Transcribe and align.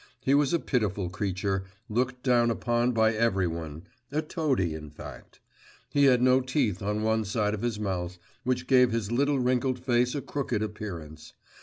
He 0.21 0.33
was 0.33 0.51
a 0.51 0.57
pitiful 0.57 1.11
creature, 1.11 1.63
looked 1.87 2.23
down 2.23 2.49
upon 2.49 2.91
by 2.91 3.13
every 3.13 3.45
one; 3.45 3.83
a 4.11 4.23
toady, 4.23 4.73
in 4.73 4.89
fact. 4.89 5.39
He 5.91 6.05
had 6.05 6.23
no 6.23 6.41
teeth 6.41 6.81
on 6.81 7.03
one 7.03 7.23
side 7.23 7.53
of 7.53 7.61
his 7.61 7.79
mouth, 7.79 8.17
which 8.43 8.65
gave 8.65 8.91
his 8.91 9.11
little 9.11 9.37
wrinkled 9.37 9.77
face 9.77 10.15
a 10.15 10.21
crooked 10.23 10.63
appearance. 10.63 11.33